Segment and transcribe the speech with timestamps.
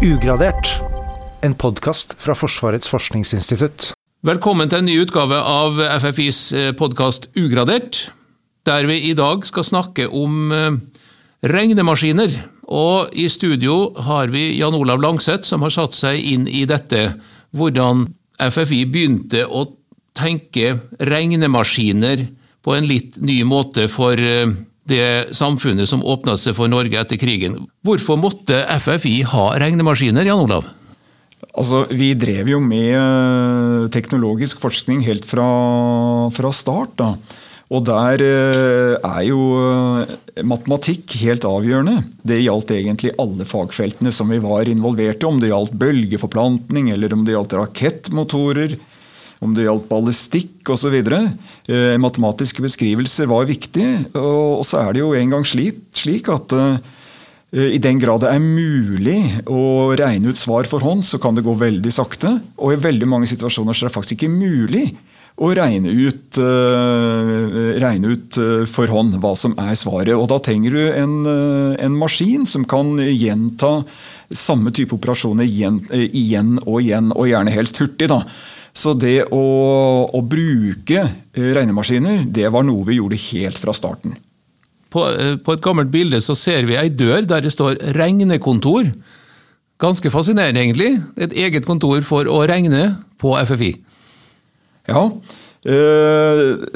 [0.00, 0.78] Ugradert,
[1.44, 3.90] en podkast fra Forsvarets forskningsinstitutt.
[4.24, 6.38] Velkommen til en ny utgave av FFIs
[6.80, 8.06] podkast Ugradert,
[8.64, 10.78] der vi i dag skal snakke om eh,
[11.44, 12.32] regnemaskiner.
[12.72, 17.18] Og i studio har vi Jan Olav Langseth, som har satt seg inn i dette.
[17.52, 18.06] Hvordan
[18.40, 19.66] FFI begynte å
[20.16, 22.24] tenke regnemaskiner
[22.64, 24.48] på en litt ny måte for eh,
[24.88, 27.58] det samfunnet som åpna seg for Norge etter krigen.
[27.86, 30.68] Hvorfor måtte FFI ha regnemaskiner, Jan Olav?
[31.50, 35.46] Altså, Vi drev jo med eh, teknologisk forskning helt fra,
[36.34, 36.96] fra start.
[37.00, 37.14] da.
[37.70, 42.00] Og der eh, er jo eh, matematikk helt avgjørende.
[42.26, 45.28] Det gjaldt egentlig alle fagfeltene som vi var involvert i.
[45.28, 48.74] Om det gjaldt bølgeforplantning, eller om det gjaldt rakettmotorer,
[49.40, 50.96] om det gjaldt ballistikk osv.
[51.00, 53.88] Eh, matematiske beskrivelser var viktig.
[54.20, 56.54] Og så er det jo en gang slik, slik at
[57.50, 59.18] i den grad det er mulig
[59.50, 62.36] å regne ut svar for hånd, så kan det gå veldig sakte.
[62.62, 64.84] Og i veldig mange situasjoner så er det faktisk ikke mulig
[65.40, 70.12] og regne ut, uh, regne ut uh, for hånd hva som er svaret.
[70.16, 73.80] Og Da trenger du en, uh, en maskin som kan gjenta
[74.30, 78.10] samme type operasjoner igjen, igjen, og igjen, og gjerne helst hurtig.
[78.12, 78.22] da.
[78.72, 79.44] Så det å,
[80.14, 81.04] å bruke
[81.34, 84.14] regnemaskiner, det var noe vi gjorde helt fra starten.
[84.90, 85.06] På,
[85.44, 88.90] på, et gammelt bilde så ser vi ei dør der det står 'regnekontor'.
[89.80, 90.98] Ganske fascinerende, egentlig.
[91.16, 93.70] Et eget kontor for å regne på FFI.
[94.90, 95.06] Ja,
[95.64, 96.66] øh,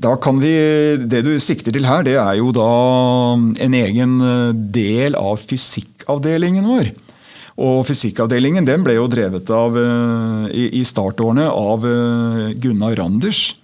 [0.00, 0.52] da kan vi
[0.98, 2.68] Det du sikter til her, det er jo da
[3.38, 6.90] en egen eh, del av fysikkavdelingen vår.
[7.54, 10.48] Og Fysikkavdelingen den ble jo drevet av, eh,
[10.80, 11.84] i startårene av
[12.58, 13.54] Gunnar Randers.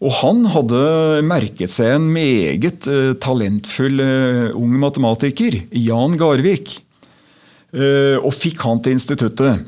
[0.00, 2.84] Og han hadde merket seg en meget
[3.18, 4.02] talentfull
[4.52, 6.82] ung matematiker, Jan Garvik,
[7.72, 9.64] og fikk han til instituttet.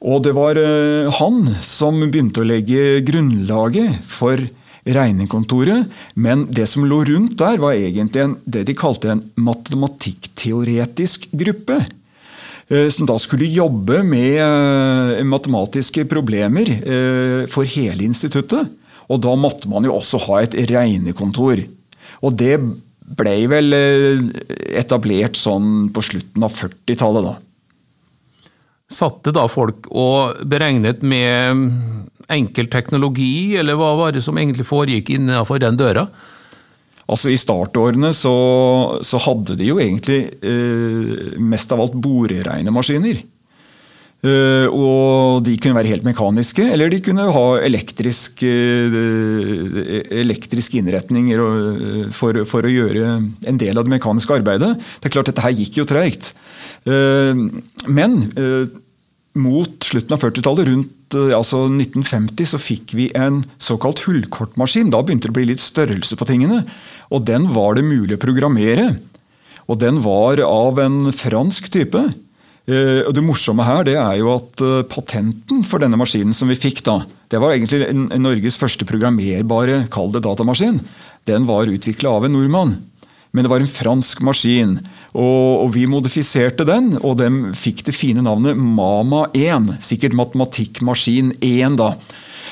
[0.00, 4.40] Og det var eh, han som begynte å legge grunnlaget for
[4.88, 5.90] regnekontoret.
[6.16, 11.82] Men det som lå rundt der, var egentlig en, det de kalte en matematikkteoretisk gruppe.
[12.70, 16.70] Eh, som da skulle jobbe med eh, matematiske problemer
[17.50, 18.70] for hele instituttet.
[19.10, 21.64] Og da måtte man jo også ha et regnekontor.
[22.22, 22.54] Og det
[23.18, 27.38] ble vel etablert sånn på slutten av 40-tallet, da.
[28.90, 31.66] Satte da folk og beregnet med
[32.30, 36.06] enkel teknologi, eller hva var det som egentlig foregikk innenfor den døra?
[37.10, 38.36] Altså I startårene så,
[39.06, 43.22] så hadde de jo egentlig eh, mest av alt boreregnemaskiner.
[44.20, 48.98] Eh, og de kunne være helt mekaniske, eller de kunne ha elektrisk, eh,
[50.20, 54.74] elektriske innretninger uh, for, for, å gjøre en del av det mekaniske arbeidet.
[55.00, 56.34] Det er klart Dette her gikk jo treigt.
[56.84, 58.14] men
[59.38, 64.90] mot slutten av 40-tallet, rundt altså 1950, så fikk vi en såkalt hullkortmaskin.
[64.90, 66.62] Da begynte det å bli litt størrelse på tingene.
[67.10, 68.92] Og den var det mulig å programmere.
[69.70, 72.02] Og den var av en fransk type.
[72.70, 76.50] Eh, og Det morsomme her det er jo at eh, patenten for denne maskinen som
[76.50, 77.86] vi fikk, da, det var egentlig
[78.18, 80.80] Norges første programmerbare kall det datamaskin.
[81.28, 82.76] Den var utvikla av en nordmann.
[83.30, 84.78] Men det var en fransk maskin.
[85.12, 89.76] Og, og vi modifiserte den, og den fikk det fine navnet Mama1.
[89.84, 91.94] Sikkert matematikkmaskin 1, da.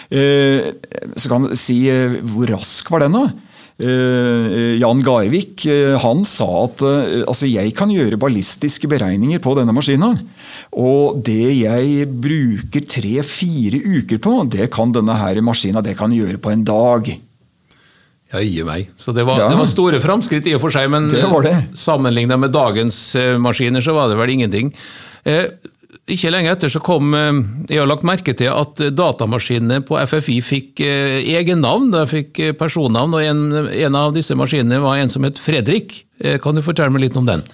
[0.08, 0.70] Eh,
[1.18, 3.28] så kan du si eh, hvor rask var den, da?
[3.78, 9.54] Eh, Jan Garvik eh, han sa at eh, altså, jeg kan gjøre ballistiske beregninger på
[9.54, 10.18] denne maskinen.
[10.74, 15.38] Og det jeg bruker tre-fire uker på, det kan denne her
[15.94, 17.12] kan gjøre på en dag.
[18.28, 18.90] Ja, gi meg.
[19.00, 19.48] Så det var, ja.
[19.48, 21.08] det var store framskritt i og for seg, men
[21.78, 23.00] sammenlignet med dagens
[23.40, 24.74] maskiner så var det vel ingenting.
[26.08, 27.38] Ikke lenge etter så kom eh,
[27.68, 31.90] Jeg har lagt merke til at datamaskinene på FFI fikk eh, egen navn.
[31.92, 36.02] De fikk eh, personnavn, og en, en, av disse maskinene var en som het Fredrik.
[36.42, 37.44] Kan du fortelle meg litt om den?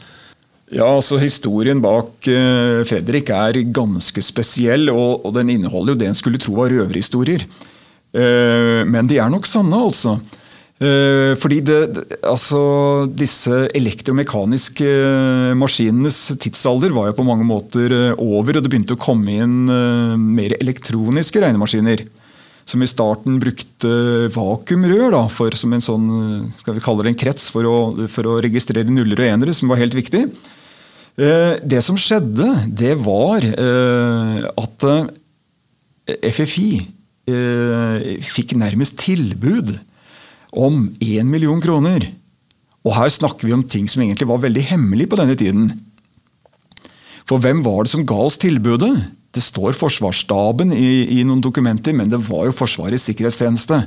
[0.73, 2.25] Ja, altså Historien bak
[2.89, 7.45] Fredrik er ganske spesiell, og, og den inneholder jo det en skulle tro var røverhistorier.
[8.15, 10.17] Men de er nok sanne, altså.
[10.83, 11.77] Eh, fordi det,
[12.27, 12.59] altså,
[13.07, 18.97] disse elektromekaniske eh, maskinenes tidsalder var jo på mange måter eh, over, og det begynte
[18.97, 19.71] å komme inn
[20.35, 22.03] mer elektroniske regnemaskiner.
[22.65, 23.91] Som i starten brukte
[24.33, 26.07] vakuumrør da, for, som en sånn,
[26.57, 27.77] skal vi kalle det en krets for å,
[28.09, 30.23] for å registrere nuller og enere, som var helt viktig.
[31.13, 34.87] Det som skjedde, det var at
[36.09, 36.71] FFI
[38.33, 39.75] fikk nærmest tilbud
[40.57, 42.07] om én million kroner.
[42.85, 45.69] Og her snakker vi om ting som egentlig var veldig hemmelig på denne tiden.
[47.25, 48.93] For hvem var det som ga oss tilbudet?
[49.35, 53.81] Det står Forsvarsstaben i, i noen dokumenter, men det var jo Forsvarets sikkerhetstjeneste.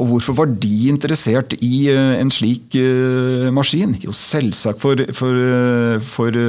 [0.00, 3.94] Og hvorfor var de interessert i uh, en slik uh, maskin?
[4.02, 6.40] Jo, selvsagt for, for, uh, for,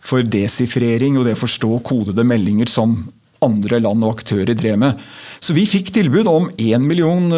[0.00, 2.96] for desifrering og det å forstå kodede meldinger som
[3.44, 5.00] andre land og aktører drev med.
[5.40, 7.28] Så vi fikk tilbud om 1 million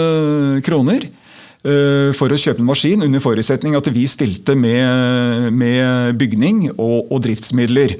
[0.65, 1.09] kroner
[2.15, 7.25] for å kjøpe en maskin, under forutsetning at vi stilte med, med bygning og, og
[7.25, 7.97] driftsmidler.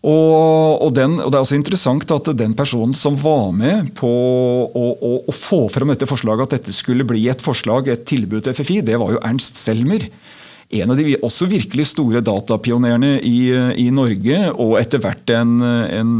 [0.00, 4.08] Og, og, den, og, Det er også interessant at den personen som var med på
[4.08, 8.46] å, å, å, få fram dette forslaget, at dette skulle bli et forslag, et tilbud
[8.46, 10.08] til FFI, det var jo Ernst Selmer.
[10.70, 13.50] En av de også virkelig store datapionerene i,
[13.82, 16.12] i Norge, og etter hvert en, en,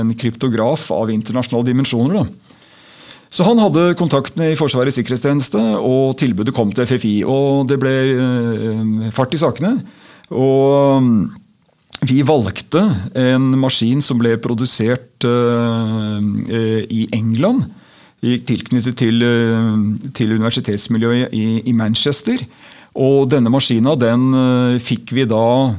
[0.00, 2.22] en, kryptograf av internasjonale dimensjoner.
[2.22, 2.48] Da.
[3.28, 7.12] Så Han hadde kontaktene i Forsvarets sikkerhetstjeneste, og tilbudet kom til FFI.
[7.28, 9.76] og Det ble uh, fart i sakene.
[10.30, 11.28] og
[12.06, 12.78] vi valgte
[13.18, 16.20] en maskin som ble produsert uh,
[16.88, 17.66] i England.
[18.22, 19.22] Tilknyttet til,
[20.14, 22.40] til universitetsmiljøet i, Manchester.
[22.96, 25.74] Og denne maskina den uh, fikk vi da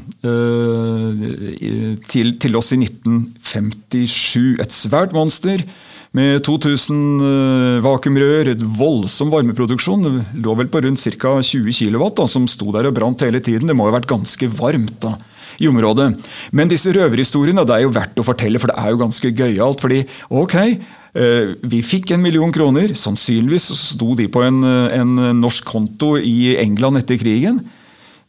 [2.10, 4.60] til, til, oss i 1957.
[4.60, 5.64] Et svært monster
[6.12, 10.04] med 2000 vakuumrør, et voldsom varmeproduksjon.
[10.04, 11.38] Det lå vel på rundt ca.
[11.40, 13.70] 20 kW, som sto der og brant hele tiden.
[13.70, 15.00] Det må ha vært ganske varmt.
[15.06, 15.16] da
[15.60, 16.14] i området.
[16.56, 19.82] Men disse røverhistoriene det er jo verdt å fortelle, for det er jo ganske gøyalt.
[19.82, 20.78] fordi ok, eh,
[21.14, 22.92] vi fikk en million kroner.
[22.94, 27.64] Sannsynligvis sto de på en, en norsk konto i England etter krigen.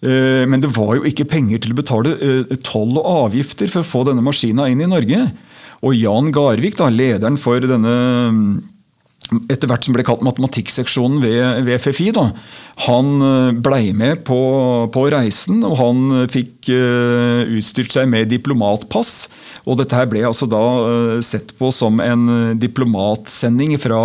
[0.00, 3.82] Eh, men det var jo ikke penger til å betale eh, toll og avgifter for
[3.82, 5.26] å få denne maskina inn i Norge.
[5.84, 7.94] Og Jan Garvik, da, lederen for denne
[9.50, 12.08] etter hvert som ble kalt matematikkseksjonen ved, ved FFI.
[12.16, 12.26] Da.
[12.86, 14.40] Han eh, blei med på,
[14.94, 19.28] på, reisen, og han fikk uh, utstyrt seg med diplomatpass.
[19.66, 24.00] Og dette her ble altså da uh, sett på som en diplomatsending fra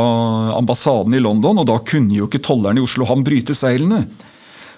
[0.57, 4.05] ambassaden i London, og da kunne jo ikke tolleren i Oslo han bryte seilene.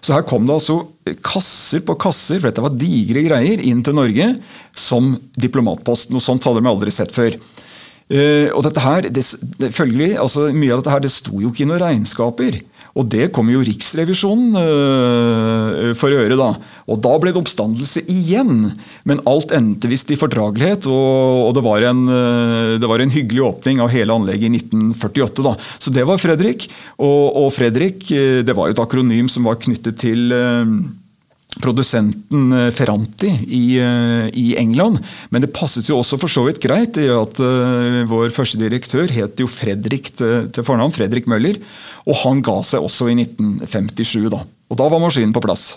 [0.03, 0.81] Så her kom det altså
[1.25, 4.29] kasser på kasser, for dette var digre greier, inn til Norge
[4.77, 6.11] som diplomatpost.
[6.13, 7.37] Noe sånt hadde de aldri sett før.
[8.07, 9.23] Uh, og dette her, det,
[9.59, 12.61] det, følgelig, altså Mye av dette her, det sto jo ikke i noen regnskaper.
[12.97, 16.37] Og det kom jo Riksrevisjonen uh, for gjøre.
[16.39, 16.53] da.
[16.87, 18.71] Og da ble det oppstandelse igjen.
[19.05, 23.13] Men alt endte visst i fordragelighet, og, og det, var en, uh, det, var en,
[23.13, 25.43] hyggelig åpning av hele anlegget i 1948.
[25.45, 25.57] da.
[25.77, 26.69] Så det var Fredrik.
[26.95, 30.31] Og, og Fredrik, det var jo et akronym som var knyttet til
[31.61, 35.01] produsenten eh, Ferranti i, eh, i, England.
[35.33, 39.11] Men det passet jo også for så vidt greit i at uh, vår første direktør
[39.13, 41.59] het jo Fredrik til, til fornavn, Fredrik Møller.
[42.07, 44.29] Og han ga seg også i 1957.
[44.33, 44.41] da.
[44.43, 45.75] Og da var maskinen på plass.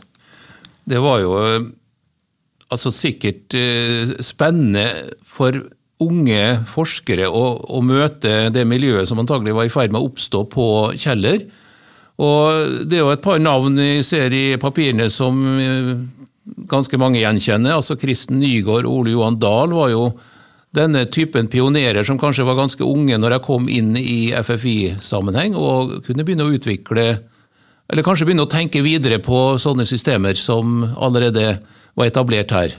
[0.88, 1.35] Det var jo
[2.71, 3.55] altså sikkert
[4.25, 4.87] spennende
[5.27, 5.59] for
[6.00, 10.44] unge forskere å, å, møte det miljøet som antagelig var i ferd med å oppstå
[10.53, 10.67] på
[10.97, 11.44] Kjeller.
[12.20, 15.94] Og Det er jo et par navn jeg ser i papirene som eh,
[16.69, 17.78] ganske mange gjenkjenner.
[17.78, 20.11] altså Kristen Nygaard og Ole Johan Dahl var jo
[20.76, 26.05] denne typen pionerer som kanskje var ganske unge når jeg kom inn i FFI-sammenheng, og
[26.06, 27.08] kunne begynne å utvikle
[27.90, 31.56] Eller kanskje begynne å tenke videre på sånne systemer som allerede
[31.98, 32.77] var etablert her.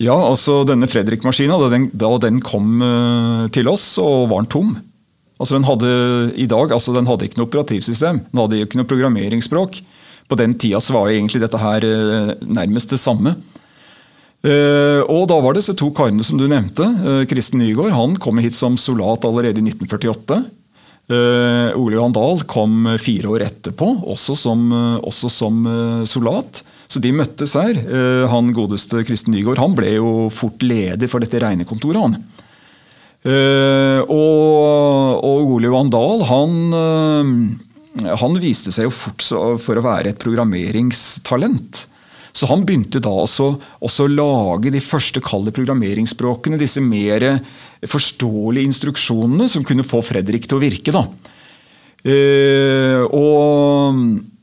[0.00, 4.70] Ja, altså denne Fredrik-maskina, da, da, den kom uh, til oss, så var den tom.
[5.36, 5.90] Altså den hadde
[6.40, 9.82] i dag, altså den hadde ikke noe operativsystem, den hadde ikke noe programmeringsspråk.
[10.26, 13.36] På den tida så var egentlig dette her eh, nærmest det samme.
[14.46, 16.86] Eh, og da var det disse to karene som du nevnte.
[16.86, 20.44] Eh, Kristen Nygaard han kom hit som soldat allerede i 1948.
[21.06, 24.64] Ole Johan Dahl kom fire år etterpå, også som,
[25.06, 25.60] også som
[26.02, 26.64] soldat.
[26.90, 27.78] Så de møttes her.
[28.26, 32.00] Han godeste Kristen Nygaard han ble jo fort leder for dette regnekontoret.
[32.02, 32.18] han.
[33.26, 39.24] Uh, og, og Ole Johan Dahl han, uh, han, viste seg jo fort
[39.62, 41.86] for å være et programmeringstalent.
[42.36, 43.48] Så han begynte da også,
[43.80, 46.60] også å lage de første kalde programmeringsspråkene.
[46.60, 47.24] Disse mer
[47.88, 50.94] forståelige instruksjonene som kunne få Fredrik til å virke.
[50.94, 51.06] da.
[52.06, 54.35] Uh, og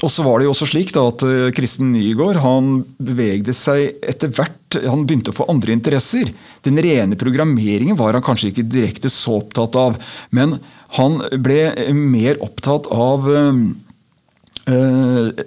[0.00, 2.70] og så var det jo også slik da, at eh, Kristen Nygaard han
[3.02, 6.28] bevegde seg etter hvert Han begynte å få andre interesser.
[6.62, 9.96] Den rene programmeringen var han kanskje ikke direkte så opptatt av.
[10.30, 10.60] Men
[10.94, 13.58] han ble mer opptatt av uh,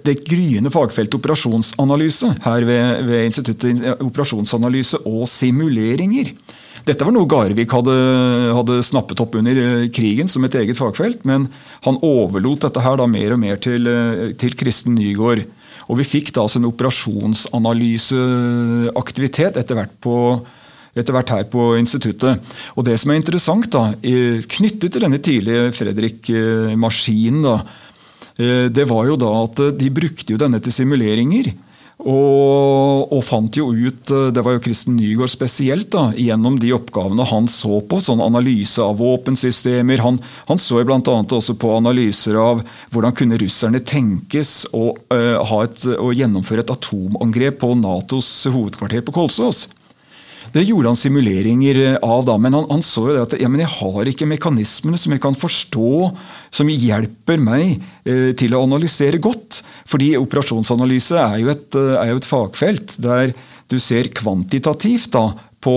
[0.03, 6.33] det gryende fagfeltet operasjonsanalyse her ved, ved Instituttet operasjonsanalyse og simuleringer.
[6.83, 7.93] Dette var noe Garvik hadde,
[8.57, 11.47] hadde, snappet opp under eh, krigen som et eget fagfelt, men
[11.85, 15.41] han overlot dette her da mer og mer til, eh, til Kristen Nygaard.
[15.87, 20.15] Og vi fikk da altså en operasjonsanalyseaktivitet etter hvert, på,
[20.95, 22.33] etter hvert her på instituttet.
[22.75, 27.55] Og det som er interessant, da, knyttet til denne tidlige Fredrik-maskinen, da,
[28.71, 31.45] det var jo da at de brukte jo denne til simuleringer.
[32.03, 36.73] Og, og, fant jo ut, eh, Det var jo Kristen Nygaard spesielt, da, gjennom de
[36.75, 38.01] oppgavene han så på.
[38.03, 40.03] sånn Analyse av våpensystemer.
[40.03, 40.19] Han,
[40.49, 40.99] han så jo bl.a.
[40.99, 47.61] også på analyser av hvordan kunne russerne tenkes å, uh, et, å gjennomføre et atomangrep
[47.63, 49.69] på Natos hovedkvarter på Kolsås.
[50.53, 53.71] Det gjorde han simuleringer av, da, men han, han så jo det at ja, jeg
[53.77, 55.93] har ikke mekanismene som jeg kan forstå,
[56.53, 57.79] som hjelper meg
[58.09, 59.52] uh, til å analysere godt.
[59.93, 63.33] Fordi operasjonsanalyse er jo, et, er jo et fagfelt der
[63.69, 65.27] du ser kvantitativt da,
[65.63, 65.75] på,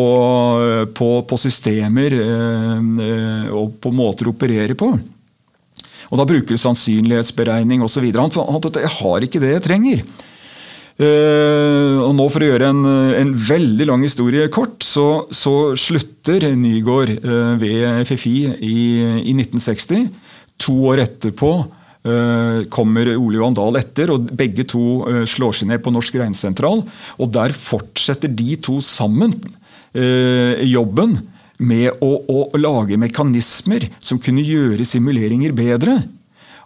[0.96, 4.88] på, på systemer eh, og på måter å operere på.
[6.06, 8.06] Og Da bruker du sannsynlighetsberegning osv.
[8.16, 10.02] Han fant at jeg har ikke det jeg trenger.
[10.96, 12.78] Uh, og nå For å gjøre en,
[13.18, 18.78] en, veldig lang historie kort, så, så slutter Nygaard uh, ved FFI i,
[19.20, 20.06] i, 1960.
[20.64, 21.50] To år etterpå
[22.72, 24.82] kommer Ole Johan Dahl etter, og begge to
[25.26, 26.84] slår seg ned på Norsk Regnsentral.
[27.18, 29.34] Og der fortsetter de to sammen
[29.96, 31.16] jobben
[31.58, 35.96] med å, å lage mekanismer som kunne gjøre simuleringer bedre.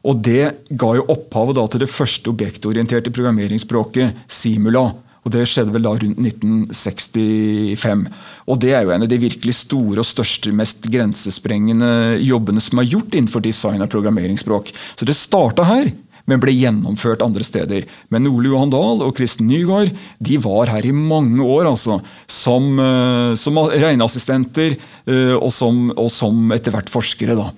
[0.09, 0.45] Og Det
[0.81, 4.89] ga jo opphavet til det første objektorienterte programmeringsspråket, Simula.
[5.25, 8.05] Og Det skjedde vel da rundt 1965.
[8.49, 12.81] Og Det er jo en av de virkelig store og største, mest grensesprengende jobbene som
[12.81, 14.73] er gjort innenfor design av programmeringsspråk.
[14.97, 15.93] Så det starta her,
[16.31, 17.87] men ble gjennomført andre steder.
[18.13, 22.01] Men Ole Johan Dahl og Kristen Nygaard de var her i mange år altså,
[22.31, 27.37] som, eh, som regneassistenter eh, og som, og som etter hvert forskere.
[27.39, 27.51] da.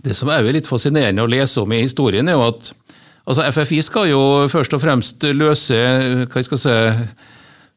[0.00, 2.72] Det som er litt fascinerende å lese om i historien, er jo at
[3.24, 5.78] altså FFI skal jo først og fremst løse
[6.24, 6.76] hva jeg skal si,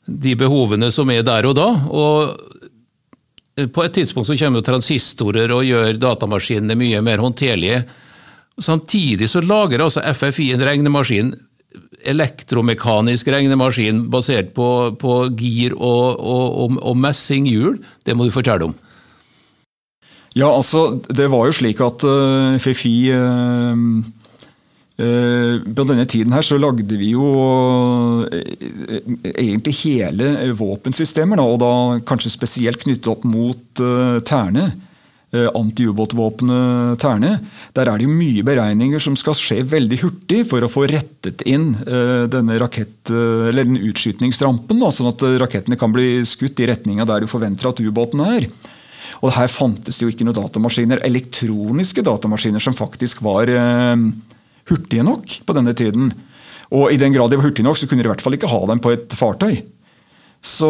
[0.05, 1.69] de behovene som er der og da.
[1.89, 7.83] og På et tidspunkt så kommer transistorer og gjør datamaskinene mye mer håndterlige.
[8.59, 11.33] Samtidig så lager altså FFI en regnemaskin,
[12.05, 17.79] elektromekanisk regnemaskin basert på, på gir og, og, og, og messinghjul.
[18.05, 18.75] Det må du fortelle om.
[20.33, 24.22] Ja, altså, det var jo slik at uh, eh, FFI uh, eh,
[25.75, 27.25] På denne tiden her så lagde vi jo
[29.33, 31.73] egentlig hele våpensystemer, og da
[32.07, 33.83] kanskje spesielt knyttet opp mot
[34.27, 34.71] Terne.
[35.33, 37.31] Antiubåtvåpenet Terne.
[37.73, 41.41] Der er det jo mye beregninger som skal skje veldig hurtig for å få rettet
[41.49, 41.71] inn
[42.29, 47.31] denne rakett, eller den utskytningsrampen, sånn at rakettene kan bli skutt i retninga der du
[47.31, 48.47] forventer at ubåten er.
[49.23, 53.95] Og her fantes det jo ikke noen datamaskiner, elektroniske datamaskiner som faktisk var eh,
[54.69, 56.11] hurtige nok på denne tiden.
[56.73, 58.51] Og i den grad de var hurtige nok, så kunne de i hvert fall ikke
[58.51, 59.61] ha dem på et fartøy.
[60.43, 60.69] Så,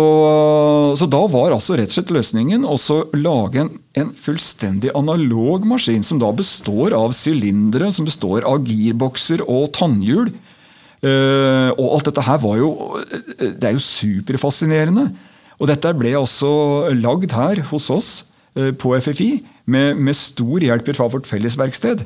[0.99, 2.75] så da var altså rett og slett løsningen å
[3.17, 9.41] lage en, en, fullstendig analog maskin, som da består av sylindere, som består av girbokser
[9.47, 10.29] og tannhjul.
[11.03, 12.67] Uh, og alt dette her var jo
[13.41, 15.09] Det er jo superfascinerende.
[15.57, 18.11] Og dette ble altså lagd her hos oss
[18.55, 19.31] uh, på FFI
[19.65, 22.05] med, med stor hjelp fra vårt fellesverksted.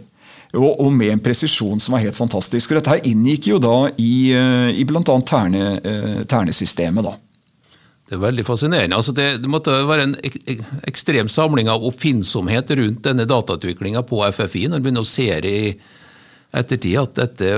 [0.57, 2.71] Og, og, med en presisjon som var helt fantastisk.
[2.71, 5.03] Og dette her inngikk jo da i, eh, i bl.a.
[5.03, 7.05] Terne, eh, ternesystemet.
[7.05, 7.13] da.
[8.07, 8.95] Det er veldig fascinerende.
[8.95, 14.05] Altså det, det, måtte være en ek, ek, ekstrem samling av oppfinnsomhet rundt denne datautviklinga
[14.07, 15.57] på FFI, når en begynner å se i
[16.55, 17.49] ettertid at dette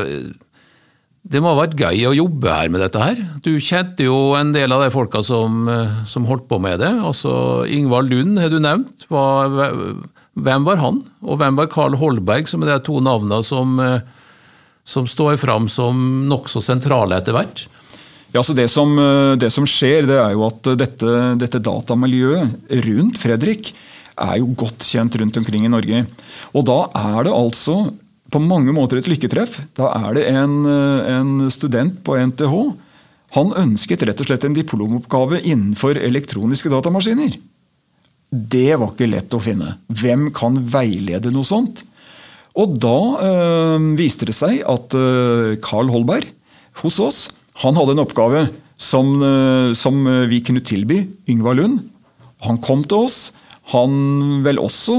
[1.29, 3.19] det må ha vært gøy å jobbe her med dette her.
[3.45, 6.89] Du kjente jo en del av de folka som, eh, som holdt på med det.
[6.89, 9.05] Altså Ingvald Lund har du nevnt.
[9.11, 9.45] Hva,
[10.37, 11.01] hvem var han?
[11.25, 14.01] Og hvem var Carl Holberg, som er de to navnene som, eh,
[14.85, 17.65] som står fram som nokså sentrale etter hvert?
[18.33, 22.69] Ja, så det som, eh, det som, skjer, det er jo at dette, dette datamiljøet
[22.85, 23.73] rundt Fredrik
[24.19, 26.05] er jo godt kjent rundt omkring i Norge.
[26.53, 27.91] Og da er det altså
[28.29, 29.59] på mange måter et lykketreff.
[29.77, 32.75] Da er det en, eh, en, student på NTH.
[33.37, 37.37] Han ønsket rett og slett en diplomoppgave innenfor elektroniske datamaskiner.
[38.29, 39.75] Det var ikke lett å finne.
[39.89, 41.83] Hvem kan veilede noe sånt?
[42.59, 46.29] Og da øh, viste det seg at øh, Carl Holberg
[46.83, 47.19] hos oss
[47.63, 48.45] han hadde en oppgave
[48.79, 51.81] som, øh, som vi kunne tilby Yngvar Lund.
[52.45, 53.19] Han kom til oss.
[53.69, 54.95] Han vel også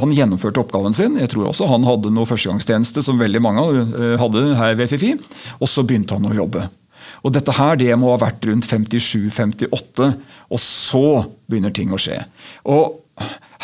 [0.00, 1.18] han gjennomførte oppgaven sin.
[1.20, 3.64] Jeg tror også han hadde noe førstegangstjeneste som veldig mange
[4.22, 5.10] hadde her ved FFI.
[5.58, 6.62] Og så begynte han å jobbe.
[7.24, 10.10] Og Dette her det må ha vært rundt 57-58.
[10.50, 11.06] Og så
[11.50, 12.18] begynner ting å skje.
[12.70, 13.00] Og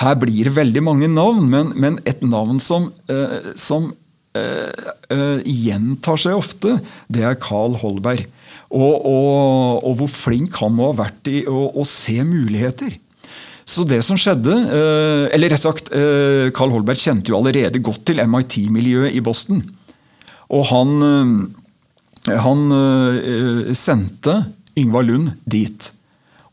[0.02, 3.88] her blir det veldig mange navn, men, men et navn som, eh, som
[4.36, 6.76] eh, eh, gjentar seg ofte,
[7.08, 8.26] det er Carl Holberg.
[8.66, 12.96] Og, og, og, hvor flink han må ha vært i å, å se muligheter.
[13.66, 18.04] Så det som skjedde, eh, eller rett sagt, eh, Carl Holberg kjente jo allerede godt
[18.10, 19.62] til MIT-miljøet i Boston.
[20.54, 20.92] Og han,
[22.26, 24.40] han sendte
[24.76, 25.90] Yngvar Lund dit.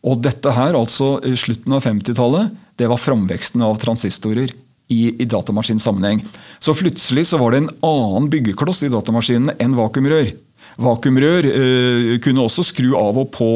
[0.04, 4.52] Og dette her, altså slutten av 50-tallet, det var framveksten av transistorer
[4.92, 6.24] i, i datamaskinsammenheng.
[6.60, 10.34] Så plutselig så var det en annen byggekloss i datamaskinene enn vakuumrør.
[10.82, 13.50] Vakuumrør eh, kunne også skru av og på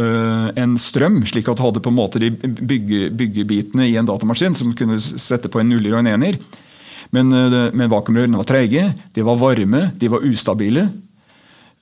[0.00, 4.08] eh, en strøm, slik at du hadde på en måte de bygge, byggebitene i en
[4.08, 6.40] datamaskin som kunne sette på en nuller og en ener.
[7.14, 10.88] Men, eh, men vakuumrørene var treige, de var varme, de var ustabile.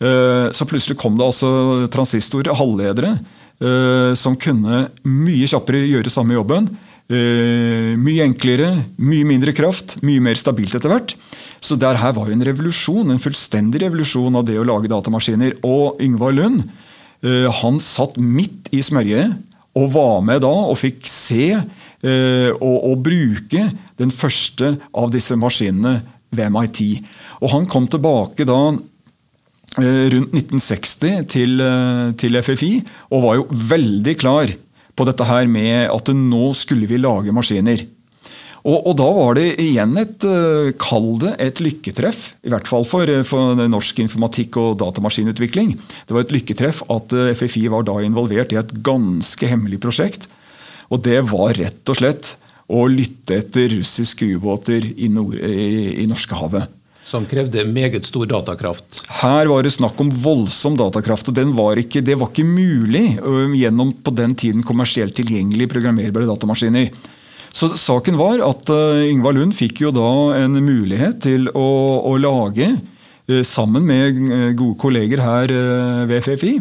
[0.04, 1.50] Eh, så plutselig kom det altså
[1.92, 3.14] transistorer, halvledere,
[3.62, 6.68] eh, som kunne mye kjappere gjøre samme jobben.
[7.04, 11.16] Eh, mye enklere, mye mindre kraft, mye mer stabilt etter hvert.
[11.60, 15.58] Så der her var jo en revolusjon, en fullstendig revolusjon av det å lage datamaskiner.
[15.64, 16.66] Og Yngvar Lund
[17.24, 19.32] han satt midt i smørjet
[19.80, 23.62] og var med da og fikk se og, og bruke
[23.96, 26.82] den første av disse maskinene ved MIT.
[27.40, 28.58] Og han kom tilbake da
[29.78, 31.62] rundt 1960 til,
[32.20, 32.72] til FFI
[33.10, 34.52] og var jo veldig klar
[34.94, 37.82] på dette her med at nå skulle vi lage maskiner.
[38.64, 42.86] Og, og da var det igjen et uh, Kall det et lykketreff, i hvert fall
[42.88, 45.74] for, eh, for norsk informatikk og datamaskinutvikling.
[46.08, 50.30] Det var et lykketreff at eh, FFI var da involvert i et ganske hemmelig prosjekt.
[50.88, 52.32] Og det var rett og slett
[52.72, 56.72] å lytte etter russiske ubåter i, nord, i, i Norskehavet.
[57.04, 59.02] Som krevde meget stor datakraft?
[59.20, 61.28] Her var det snakk om voldsom datakraft.
[61.28, 63.18] og var ikke, Det var ikke mulig
[63.60, 66.88] gjennom på den tiden kommersielt tilgjengelige programmerbare datamaskiner.
[67.52, 68.70] Så saken var at
[69.10, 71.68] Yngvar Lund fikk jo da en mulighet til å,
[72.08, 72.72] å lage,
[73.44, 75.52] sammen med gode kolleger her
[76.08, 76.58] ved FFI,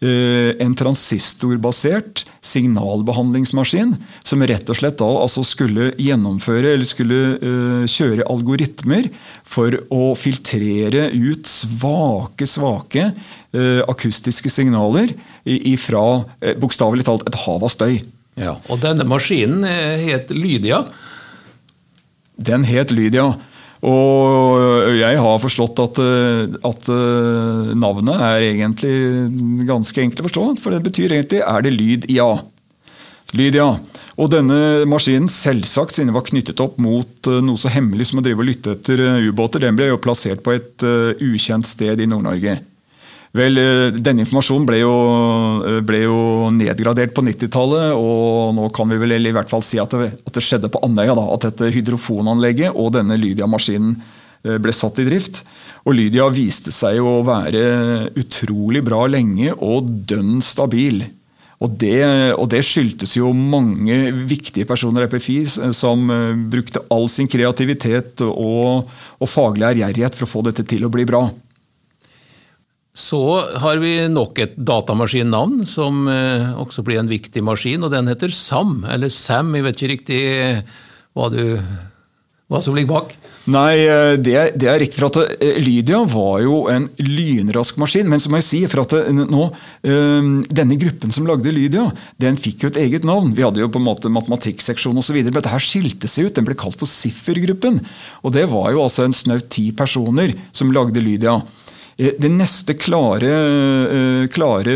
[0.00, 3.92] en transistorbasert signalbehandlingsmaskin
[4.24, 9.10] som rett og slett da altså skulle gjennomføre eller skulle uh, kjøre algoritmer
[9.44, 15.12] for å filtrere ut svake, svake uh, akustiske signaler
[15.80, 16.04] fra
[16.60, 18.00] bokstavelig talt et hav av støy.
[18.40, 20.84] Ja, Og denne maskinen het Lydia?
[22.40, 23.34] Den het Lydia.
[23.80, 30.44] Og jeg har forstått at, eh, at, eh, navnet er egentlig ganske enkelt å forstå.
[30.60, 32.06] For det betyr egentlig 'er det lyd?
[32.08, 32.44] Ja'.
[33.32, 33.78] Lyd, ja.
[34.18, 38.20] Og denne maskinen, selvsagt siden den var knyttet opp mot eh, noe så hemmelig som
[38.20, 40.76] å drive og lytte etter ubåter, den ble jo plassert på et
[41.22, 42.60] ukjent sted i Nord-Norge.
[43.36, 44.94] Vel, eh, Denne informasjonen ble jo,
[45.62, 49.78] eh, ble jo nedgradert på 90-tallet, og nå kan vi vel i hvert fall si
[49.78, 51.14] at det, at det skjedde på Andøya.
[51.14, 53.94] At dette hydrofonanlegget og denne Lydia-maskinen
[54.42, 55.44] eh, ble satt i drift.
[55.86, 61.04] Og Lydia viste seg å være utrolig bra lenge og dønn stabil.
[61.60, 62.00] Og det,
[62.40, 66.08] og det, skyldtes jo mange viktige personer i FFI som
[66.48, 68.88] brukte all sin kreativitet og,
[69.20, 71.26] og faglig ærgjerrighet for å få dette til å bli bra.
[72.96, 73.20] Så
[73.62, 78.32] har vi nok et datamaskinnavn som eh, også blir en viktig maskin, og den heter
[78.34, 79.54] SAM, eller SAM.
[79.54, 80.22] Jeg vet ikke riktig
[81.14, 81.60] hva, du,
[82.50, 83.14] hva som ligger bak.
[83.54, 84.98] Nei, eh, det, det, er riktig.
[84.98, 88.10] for at eh, Lydia var jo en lynrask maskin.
[88.10, 89.46] Men så må jeg si for at nå,
[90.50, 91.86] denne gruppen som lagde Lydia,
[92.18, 93.30] den fikk jo et eget navn.
[93.38, 95.22] Vi hadde jo på en måte matematikkseksjon osv.
[95.30, 96.34] Dette her skilte seg ut.
[96.40, 97.78] Den ble kalt for Siffer-gruppen.
[98.26, 101.38] Og det var jo altså en snaut ti personer som lagde Lydia.
[102.00, 104.74] Eh, den neste klare, eh, klare,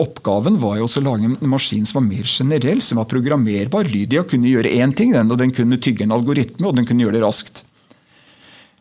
[0.00, 3.84] oppgaven var jo å lage en maskin som var mer generell, som var programmerbar.
[3.84, 7.04] Lydia kunne gjøre én ting, den, og den kunne tygge en algoritme, og den kunne
[7.04, 7.64] gjøre det raskt.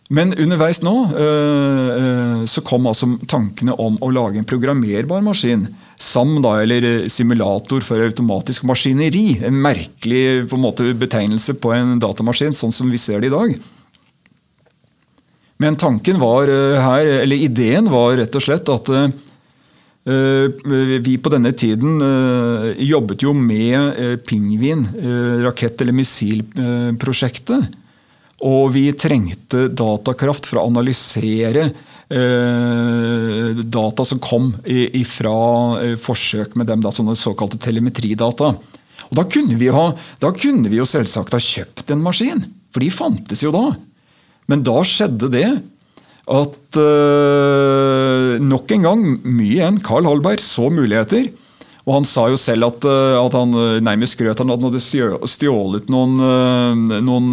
[0.09, 5.67] Men underveis nå eh, så kom altså tankene om å lage en programmerbar maskin.
[5.97, 9.43] SAM, da, eller simulator for automatisk maskineri.
[9.43, 13.35] En merkelig på en måte, betegnelse på en datamaskin, sånn som vi ser det i
[13.35, 13.55] dag.
[15.63, 19.13] Men tanken var eh, her, eller ideen var rett og slett at eh,
[21.05, 24.83] vi på denne tiden eh, jobbet jo med Pingvin,
[25.45, 27.79] rakett- eller missilprosjektet.
[28.43, 31.69] Og vi trengte datakraft for å analysere
[33.73, 34.51] data som kom
[35.07, 35.37] fra
[35.97, 38.51] forsøk med dem, sånne såkalte telemetridata.
[39.07, 39.85] Og da kunne, ha,
[40.19, 42.43] da kunne vi jo selvsagt ha kjøpt en maskin,
[42.75, 43.71] for de fantes jo da.
[44.51, 45.47] Men da skjedde det
[46.23, 51.31] at uh, nok en gang, mye enn Carl Hallberg så muligheter.
[51.83, 55.89] Og han sa jo selv at, eh, at han eh, nærmest skrøt han hadde stjålet
[55.91, 56.13] noen,
[57.03, 57.25] noen,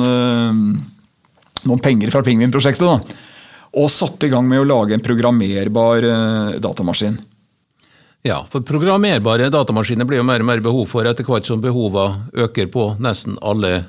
[1.62, 3.12] noen penger fra Pingvinprosjektet.
[3.79, 6.09] Og satte i gang med å lage en programmerbar
[6.59, 7.20] datamaskin.
[8.27, 12.29] Ja, for programmerbare datamaskiner blir jo mer og mer behov for etter hvert som behovene
[12.44, 13.87] øker på nesten alle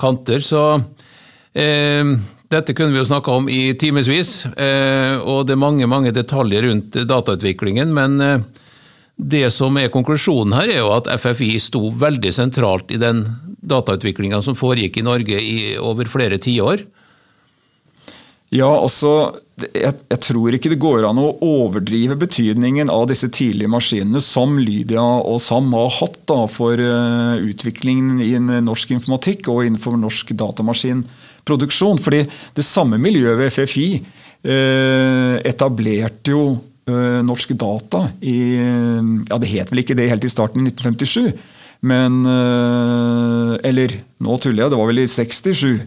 [0.00, 0.42] kanter.
[0.42, 0.62] Så
[1.54, 2.02] eh,
[2.52, 6.68] dette kunne vi jo snakka om i timevis, eh, og det er mange mange detaljer
[6.68, 7.94] rundt datautviklingen.
[7.96, 8.44] Men eh,
[9.16, 13.24] det som er konklusjonen her, er jo at FFI sto veldig sentralt i den
[13.64, 16.84] datautviklinga som foregikk i Norge i over flere tiår.
[18.54, 19.40] Ja, altså,
[19.72, 24.58] jeg, jeg, tror ikke det går an å overdrive betydningen av disse tidlige maskinene som
[24.60, 30.34] Lydia og Sam har hatt da, for uh, utviklingen i norsk informatikk og innenfor norsk
[31.44, 31.98] datamaskinproduksjon.
[31.98, 38.56] Fordi det samme miljøet ved FFI uh, eh, etablerte jo uh, Norsk Data i
[39.28, 41.32] Ja, det het vel ikke det helt i starten i 1957,
[41.84, 42.24] men
[43.62, 45.80] Eller nå tuller jeg, det var vel i 67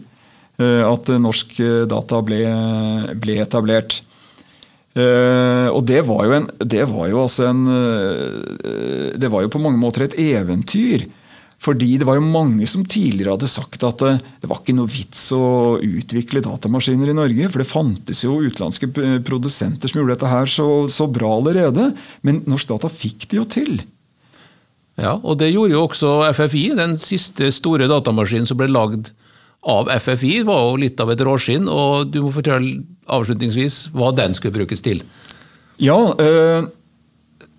[0.58, 1.52] at Norsk
[1.86, 2.38] Data ble,
[3.14, 4.00] ble etablert.
[4.98, 7.60] og det var en, det var jo altså en
[9.14, 11.06] Det var jo på mange måter et eventyr.
[11.58, 14.90] Fordi det var jo mange som tidligere hadde sagt at det, det var ikke noe
[14.90, 18.90] vits å utvikle datamaskiner i Norge, for det fantes jo utenlandske
[19.26, 21.90] produsenter som gjorde dette her så, så bra allerede.
[22.22, 23.80] Men Norsk Data fikk det jo til.
[24.98, 26.64] Ja, og det gjorde jo også FFI.
[26.78, 29.10] Den siste store datamaskinen som ble lagd
[29.66, 31.66] av FFI, var jo litt av et råskinn.
[31.66, 35.02] Og du må fortelle avslutningsvis hva den skulle brukes til.
[35.82, 36.70] Ja, øh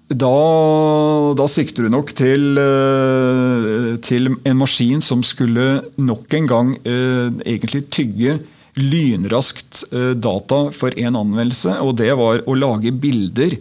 [0.10, 6.72] da, da, sikter du nok til, eh, til, en maskin som skulle nok en gang
[6.82, 8.40] eh, egentlig tygge
[8.80, 11.78] lynraskt eh, data for én anvendelse.
[11.86, 13.60] Og det var å lage bilder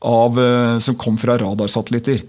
[0.00, 0.38] av,
[0.80, 2.22] som kom fra radarsatellitter.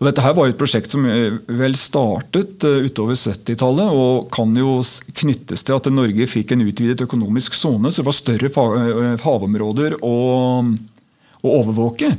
[0.00, 4.80] Og dette her var et prosjekt som vel startet utover 70-tallet, og kan jo
[5.14, 8.50] knyttes til at Norge fikk en utvidet økonomisk sone, så det var større
[9.22, 10.16] havområder å,
[10.66, 12.10] å overvåke.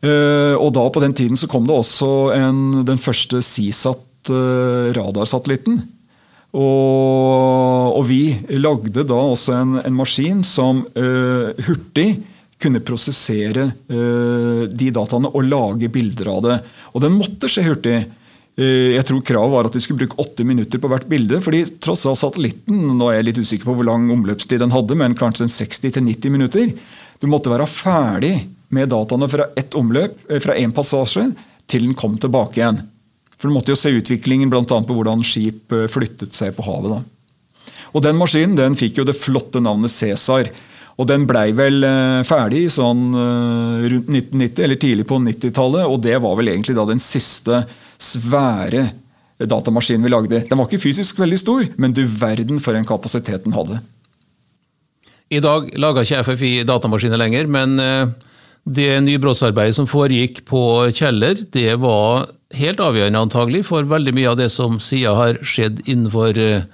[0.00, 5.76] Eh, og da På den tiden så kom det også en, den første CSAT-radarsatellitten.
[5.78, 5.84] Eh,
[6.50, 12.18] og, og, vi lagde da også en, en maskin som uh, hurtig
[12.60, 16.58] kunne prosessere uh, de dataene og lage bilder av det.
[16.90, 18.02] Og den måtte skje hurtig.
[18.58, 21.38] Uh, jeg tror Kravet var at vi skulle bruke åtte minutter på hvert bilde.
[21.38, 24.98] fordi tross alt satellitten nå er jeg litt usikker på hvor lang omløpstid den hadde,
[24.98, 26.74] men kanskje 60-90 minutter.
[27.22, 28.34] Du måtte være ferdig
[28.74, 31.30] med dataene fra ett omløp, eh, fra én passasje,
[31.66, 32.82] til den kom tilbake igjen.
[33.36, 34.62] For Du måtte jo se utviklingen bl.a.
[34.62, 36.98] på hvordan skip eh, flyttet seg på havet.
[36.98, 37.72] da.
[37.94, 40.50] Og Den maskinen den fikk jo det flotte navnet Cæsar.
[41.00, 45.86] Og Den blei vel eh, ferdig sånn rundt 1990, eller tidlig på 90-tallet.
[45.88, 47.64] Og det var vel egentlig da den siste
[47.98, 48.90] svære
[49.40, 50.42] datamaskinen vi lagde.
[50.46, 53.80] Den var ikke fysisk veldig stor, men du verden for en kapasitet den hadde.
[55.32, 57.78] I dag lager ikke FFI datamaskiner lenger, men
[58.64, 60.62] det nybrottsarbeidet som foregikk på
[60.94, 65.82] Kjeller, det var helt avgjørende antagelig for veldig mye av det som siden har skjedd
[65.86, 66.66] innenfor eh,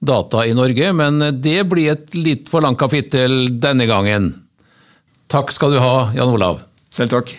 [0.00, 4.32] data i Norge, men det blir et litt for langt kapittel denne gangen.
[5.32, 6.62] Takk skal du ha, Jan Olav.
[6.94, 7.34] Selv takk.